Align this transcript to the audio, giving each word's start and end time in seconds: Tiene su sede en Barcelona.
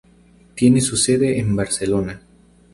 Tiene 0.55 0.81
su 0.81 0.97
sede 0.97 1.37
en 1.37 1.55
Barcelona. 1.55 2.23